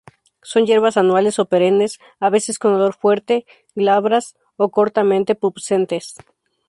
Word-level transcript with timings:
Son 0.41 0.65
hierbas 0.65 0.97
anuales 0.97 1.37
o 1.37 1.45
perennes, 1.45 1.99
a 2.19 2.31
veces 2.31 2.57
con 2.57 2.73
olor 2.73 2.95
fuerte, 2.95 3.45
glabras 3.75 4.35
a 4.57 4.67
cortamente 4.67 5.35
pubescentes. 5.35 6.15